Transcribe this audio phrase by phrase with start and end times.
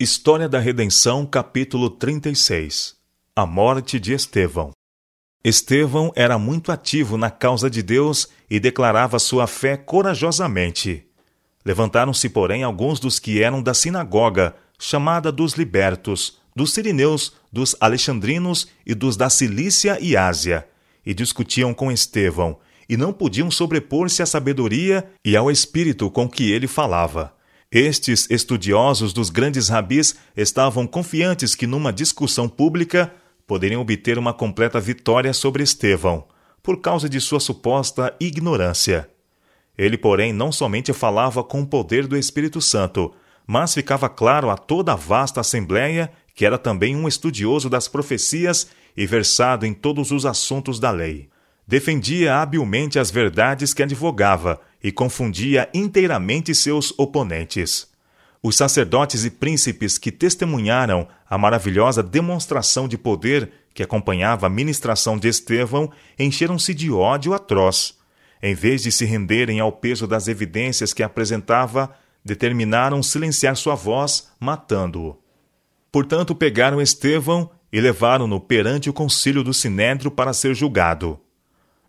[0.00, 2.94] História da Redenção, capítulo 36
[3.34, 4.70] A morte de Estevão.
[5.42, 11.04] Estevão era muito ativo na causa de Deus e declarava sua fé corajosamente.
[11.64, 18.68] Levantaram-se, porém, alguns dos que eram da sinagoga, chamada dos libertos, dos sirineus, dos alexandrinos
[18.86, 20.64] e dos da Cilícia e Ásia,
[21.04, 22.56] e discutiam com Estevão,
[22.88, 27.36] e não podiam sobrepor-se à sabedoria e ao espírito com que ele falava.
[27.70, 33.12] Estes estudiosos dos grandes rabis estavam confiantes que numa discussão pública
[33.46, 36.24] poderiam obter uma completa vitória sobre Estevão,
[36.62, 39.10] por causa de sua suposta ignorância.
[39.76, 43.12] Ele, porém, não somente falava com o poder do Espírito Santo,
[43.46, 48.68] mas ficava claro a toda a vasta assembleia que era também um estudioso das profecias
[48.96, 51.28] e versado em todos os assuntos da lei.
[51.66, 57.88] Defendia habilmente as verdades que advogava e confundia inteiramente seus oponentes.
[58.42, 65.18] Os sacerdotes e príncipes que testemunharam a maravilhosa demonstração de poder que acompanhava a ministração
[65.18, 67.96] de Estevão encheram-se de ódio atroz.
[68.40, 71.92] Em vez de se renderem ao peso das evidências que apresentava,
[72.24, 75.16] determinaram silenciar sua voz, matando-o.
[75.90, 81.18] Portanto, pegaram Estevão e levaram-no perante o concílio do Sinédrio para ser julgado.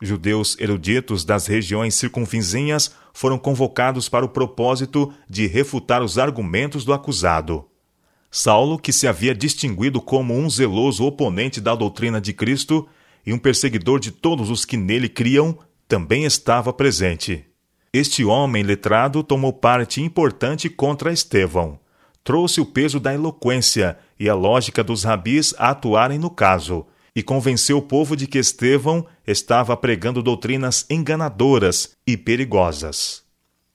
[0.00, 6.92] Judeus eruditos das regiões circunvizinhas foram convocados para o propósito de refutar os argumentos do
[6.92, 7.64] acusado.
[8.30, 12.86] Saulo, que se havia distinguido como um zeloso oponente da doutrina de Cristo
[13.24, 15.58] e um perseguidor de todos os que nele criam,
[15.88, 17.46] também estava presente.
[17.92, 21.78] Este homem letrado tomou parte importante contra Estevão.
[22.22, 26.84] Trouxe o peso da eloquência e a lógica dos rabis a atuarem no caso,
[27.16, 33.24] e convenceu o povo de que Estevão estava pregando doutrinas enganadoras e perigosas.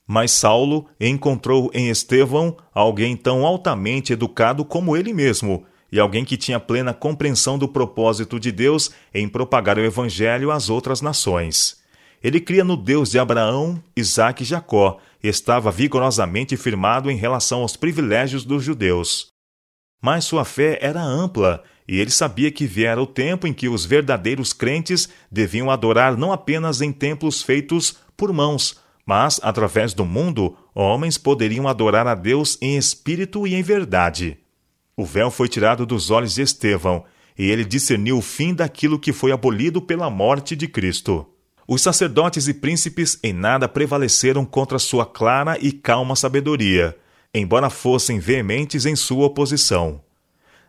[0.06, 6.38] Mas Saulo encontrou em Estevão alguém tão altamente educado como ele mesmo, e alguém que
[6.38, 11.82] tinha plena compreensão do propósito de Deus em propagar o Evangelho às outras nações.
[12.24, 17.62] Ele cria no Deus de Abraão, Isaque e Jacó, e estava vigorosamente firmado em relação
[17.62, 19.30] aos privilégios dos judeus.
[20.00, 23.84] Mas sua fé era ampla e ele sabia que viera o tempo em que os
[23.84, 30.56] verdadeiros crentes deviam adorar não apenas em templos feitos por mãos, mas, através do mundo,
[30.74, 34.38] homens poderiam adorar a Deus em espírito e em verdade.
[34.96, 37.04] O véu foi tirado dos olhos de Estevão,
[37.38, 41.28] e ele discerniu o fim daquilo que foi abolido pela morte de Cristo.
[41.68, 46.98] Os sacerdotes e príncipes em nada prevaleceram contra sua clara e calma sabedoria,
[47.34, 50.02] embora fossem veementes em sua oposição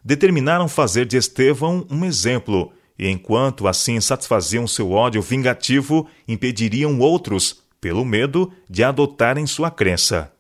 [0.05, 7.63] determinaram fazer de Estevão um exemplo, e enquanto assim satisfaziam seu ódio vingativo, impediriam outros,
[7.81, 10.33] pelo medo, de adotarem sua crença.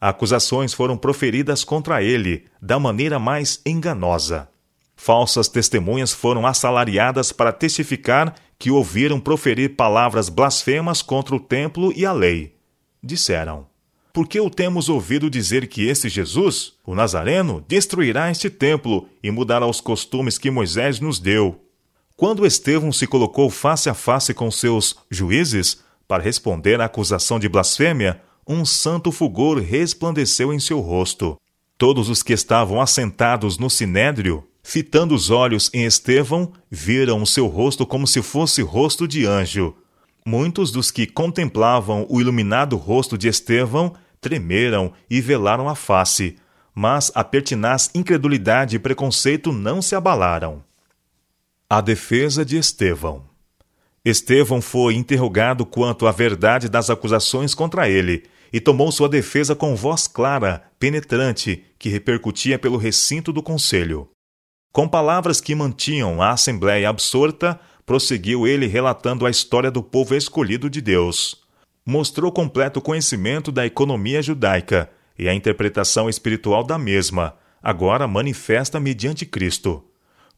[0.00, 4.48] Acusações foram proferidas contra ele, da maneira mais enganosa.
[4.96, 12.06] Falsas testemunhas foram assalariadas para testificar que ouviram proferir palavras blasfemas contra o templo e
[12.06, 12.56] a lei.
[13.02, 13.66] Disseram:
[14.12, 19.66] porque o temos ouvido dizer que esse Jesus, o Nazareno, destruirá este templo e mudará
[19.66, 21.60] os costumes que Moisés nos deu.
[22.14, 27.48] Quando Estevão se colocou face a face com seus juízes para responder à acusação de
[27.48, 31.40] blasfêmia, um santo fulgor resplandeceu em seu rosto.
[31.78, 37.46] Todos os que estavam assentados no sinédrio, fitando os olhos em Estevão, viram o seu
[37.46, 39.74] rosto como se fosse rosto de anjo.
[40.24, 46.36] Muitos dos que contemplavam o iluminado rosto de Estevão tremeram e velaram a face,
[46.74, 50.64] mas a pertinaz incredulidade e preconceito não se abalaram.
[51.68, 53.24] A defesa de Estevão.
[54.04, 59.74] Estevão foi interrogado quanto à verdade das acusações contra ele e tomou sua defesa com
[59.74, 64.08] voz clara, penetrante, que repercutia pelo recinto do conselho.
[64.72, 70.70] Com palavras que mantinham a assembléia absorta, prosseguiu ele relatando a história do povo escolhido
[70.70, 71.41] de Deus.
[71.84, 74.88] Mostrou completo conhecimento da economia judaica
[75.18, 79.84] e a interpretação espiritual da mesma, agora manifesta mediante Cristo.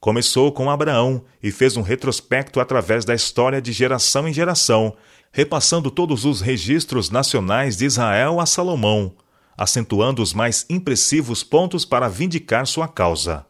[0.00, 4.96] Começou com Abraão e fez um retrospecto através da história de geração em geração,
[5.32, 9.14] repassando todos os registros nacionais de Israel a Salomão,
[9.56, 13.44] acentuando os mais impressivos pontos para vindicar sua causa.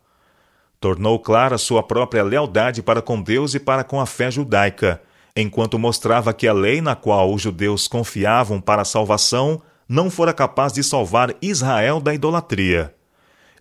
[0.81, 5.01] Tornou clara sua própria lealdade para com Deus e para com a fé judaica,
[5.37, 10.33] enquanto mostrava que a lei na qual os judeus confiavam para a salvação não fora
[10.33, 12.95] capaz de salvar Israel da idolatria.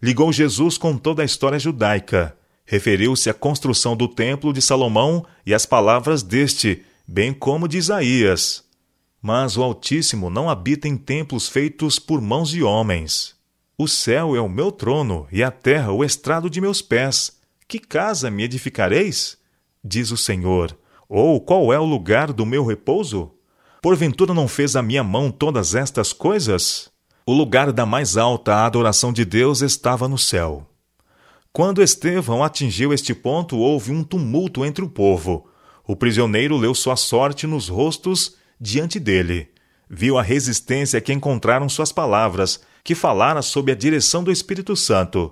[0.02, 2.38] Ligou Jesus com toda a história judaica.
[2.66, 8.64] Referiu-se à construção do templo de Salomão e às palavras deste, bem como de Isaías.
[9.22, 13.36] Mas o Altíssimo não habita em templos feitos por mãos de homens.
[13.78, 17.38] O céu é o meu trono e a terra o estrado de meus pés.
[17.68, 19.38] Que casa me edificareis?
[19.84, 20.78] Diz o Senhor.
[21.16, 23.34] Ou qual é o lugar do meu repouso?
[23.84, 26.90] Porventura não fez a minha mão todas estas coisas?
[27.24, 30.68] O lugar da mais alta adoração de Deus estava no céu.
[31.52, 35.48] Quando Estevão atingiu este ponto, houve um tumulto entre o povo.
[35.88, 39.50] O prisioneiro leu sua sorte nos rostos diante dele.
[39.88, 45.32] Viu a resistência que encontraram suas palavras, que falara sob a direção do Espírito Santo.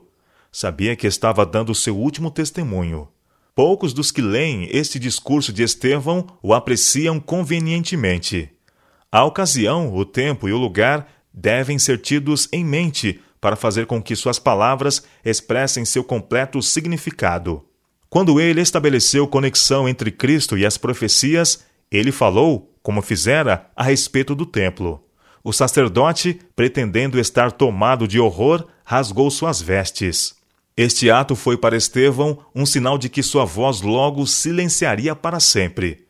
[0.51, 3.07] Sabia que estava dando seu último testemunho.
[3.53, 8.49] Poucos dos que leem este discurso de Estevão o apreciam convenientemente.
[9.11, 14.01] A ocasião, o tempo e o lugar devem ser tidos em mente para fazer com
[14.01, 17.65] que suas palavras expressem seu completo significado.
[18.09, 24.33] Quando ele estabeleceu conexão entre Cristo e as profecias, ele falou, como fizera, a respeito
[24.33, 25.03] do templo.
[25.43, 30.35] O sacerdote, pretendendo estar tomado de horror, rasgou suas vestes.
[30.83, 36.07] Este ato foi para Estevão um sinal de que sua voz logo silenciaria para sempre.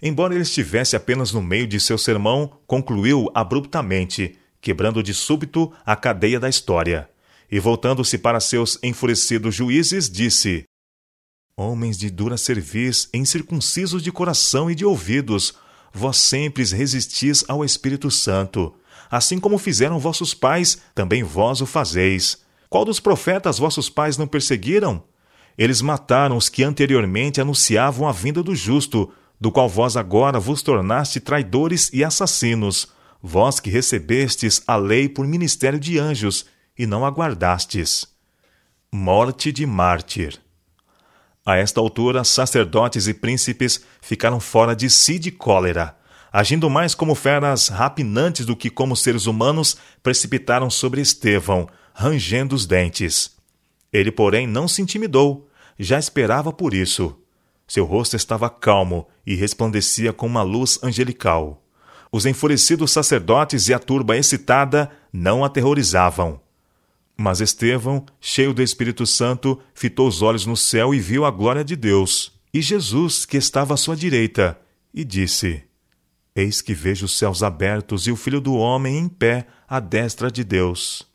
[0.00, 5.96] Embora ele estivesse apenas no meio de seu sermão, concluiu abruptamente, quebrando de súbito a
[5.96, 7.10] cadeia da história.
[7.50, 10.62] E voltando-se para seus enfurecidos juízes, disse:
[11.56, 15.54] Homens de dura cerviz, incircuncisos de coração e de ouvidos,
[15.92, 18.72] vós sempre resistis ao Espírito Santo.
[19.10, 22.43] Assim como fizeram vossos pais, também vós o fazeis.
[22.74, 25.04] Qual dos profetas vossos pais não perseguiram?
[25.56, 30.60] Eles mataram os que anteriormente anunciavam a vinda do justo, do qual vós agora vos
[30.60, 32.88] tornaste traidores e assassinos
[33.22, 38.08] vós que recebestes a lei por ministério de anjos e não aguardastes.
[38.92, 40.40] Morte de mártir.
[41.46, 45.96] A esta altura, sacerdotes e príncipes ficaram fora de si de cólera.
[46.32, 52.66] Agindo mais como feras rapinantes do que como seres humanos, precipitaram sobre Estevão, rangendo os
[52.66, 53.36] dentes.
[53.92, 55.48] Ele, porém, não se intimidou,
[55.78, 57.16] já esperava por isso.
[57.66, 61.64] Seu rosto estava calmo e resplandecia com uma luz angelical.
[62.12, 66.40] Os enfurecidos sacerdotes e a turba excitada não aterrorizavam.
[67.16, 71.64] Mas Estevão, cheio do Espírito Santo, fitou os olhos no céu e viu a glória
[71.64, 74.58] de Deus, e Jesus, que estava à sua direita,
[74.92, 75.62] e disse:
[76.34, 80.30] Eis que vejo os céus abertos e o Filho do Homem em pé à destra
[80.30, 81.13] de Deus.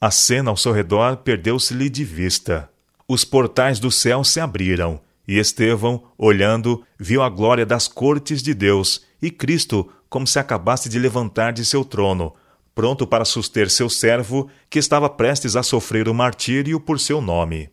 [0.00, 2.70] A cena ao seu redor perdeu-se-lhe de vista.
[3.06, 4.98] Os portais do céu se abriram,
[5.28, 10.88] e Estevão, olhando, viu a glória das cortes de Deus e Cristo como se acabasse
[10.88, 12.34] de levantar de seu trono,
[12.74, 17.68] pronto para suster seu servo, que estava prestes a sofrer o martírio por seu nome.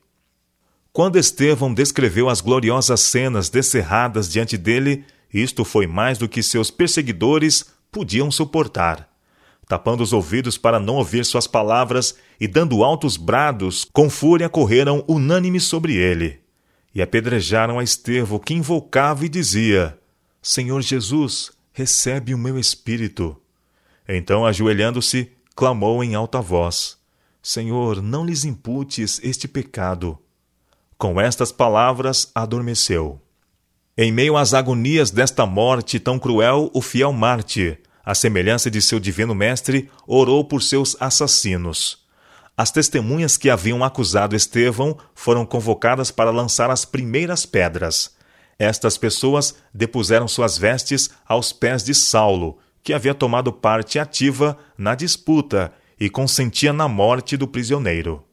[0.92, 6.70] Quando Estevão descreveu as gloriosas cenas descerradas diante dele, isto foi mais do que seus
[6.70, 9.07] perseguidores podiam suportar.
[9.68, 15.04] Tapando os ouvidos para não ouvir suas palavras e dando altos brados, com fúria correram
[15.08, 16.40] unânimes sobre ele.
[16.96, 20.00] E apedrejaram a Estevão, que invocava e dizia:
[20.42, 23.36] Senhor Jesus, recebe o meu espírito.
[24.08, 26.98] Então, ajoelhando-se, clamou em alta voz:
[27.44, 30.18] Senhor, não lhes imputes este pecado.
[30.98, 33.22] Com estas palavras, adormeceu.
[33.98, 39.02] Em meio às agonias desta morte tão cruel, o fiel mártir, à semelhança de seu
[39.02, 42.08] divino mestre, orou por seus assassinos.
[42.56, 48.16] As testemunhas que haviam acusado Estevão foram convocadas para lançar as primeiras pedras.
[48.58, 54.96] Estas pessoas depuseram suas vestes aos pés de Saulo, que havia tomado parte ativa na
[54.96, 58.24] disputa e consentia na morte do prisioneiro.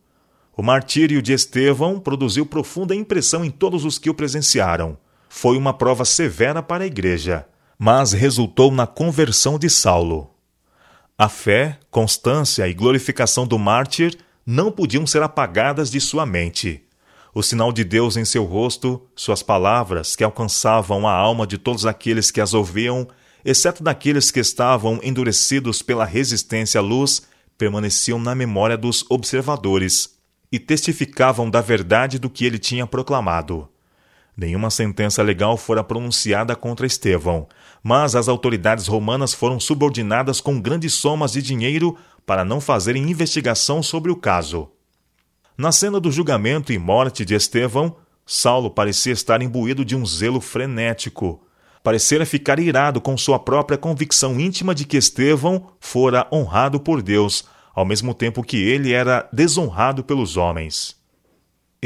[0.56, 4.96] O martírio de Estevão produziu profunda impressão em todos os que o presenciaram.
[5.28, 7.44] Foi uma prova severa para a igreja,
[7.78, 10.30] mas resultou na conversão de Saulo.
[11.16, 14.16] A fé, constância e glorificação do mártir
[14.46, 16.84] não podiam ser apagadas de sua mente
[17.34, 21.84] o sinal de Deus em seu rosto, suas palavras que alcançavam a alma de todos
[21.84, 23.08] aqueles que as ouviam,
[23.44, 27.22] exceto daqueles que estavam endurecidos pela resistência à luz,
[27.58, 30.14] permaneciam na memória dos observadores
[30.50, 33.68] e testificavam da verdade do que ele tinha proclamado.
[34.36, 37.46] Nenhuma sentença legal fora pronunciada contra Estevão,
[37.82, 43.82] mas as autoridades romanas foram subordinadas com grandes somas de dinheiro para não fazerem investigação
[43.82, 44.70] sobre o caso.
[45.56, 50.40] Na cena do julgamento e morte de Estevão, Saulo parecia estar imbuído de um zelo
[50.40, 51.42] frenético.
[51.82, 57.44] Parecera ficar irado com sua própria convicção íntima de que Estevão fora honrado por Deus,
[57.72, 61.03] ao mesmo tempo que ele era desonrado pelos homens.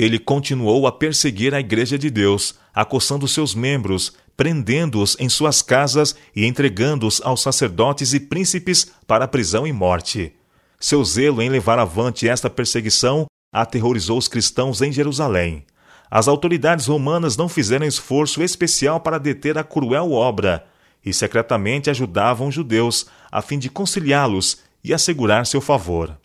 [0.01, 6.15] Ele continuou a perseguir a Igreja de Deus, acossando seus membros, prendendo-os em suas casas
[6.37, 10.33] e entregando-os aos sacerdotes e príncipes para prisão e morte.
[10.79, 15.65] Seu zelo em levar avante esta perseguição aterrorizou os cristãos em Jerusalém.
[16.09, 20.65] As autoridades romanas não fizeram esforço especial para deter a cruel obra
[21.05, 26.17] e secretamente ajudavam os judeus a fim de conciliá-los e assegurar seu favor.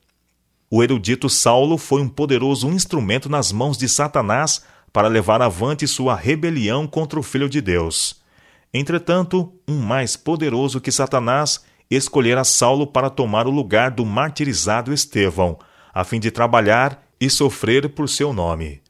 [0.75, 6.15] O erudito Saulo foi um poderoso instrumento nas mãos de Satanás para levar avante sua
[6.15, 8.23] rebelião contra o Filho de Deus.
[8.73, 15.59] Entretanto, um mais poderoso que Satanás escolhera Saulo para tomar o lugar do martirizado Estevão,
[15.93, 18.81] a fim de trabalhar e sofrer por seu nome.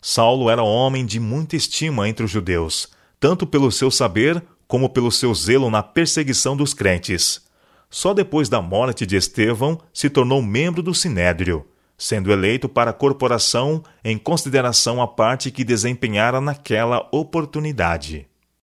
[0.00, 2.86] Saulo era homem de muita estima entre os judeus,
[3.18, 7.42] tanto pelo seu saber como pelo seu zelo na perseguição dos crentes.
[7.92, 11.66] Só depois da morte de Estevão se tornou membro do Sinédrio,
[11.98, 18.26] sendo eleito para a corporação em consideração à parte que desempenhara naquela oportunidade.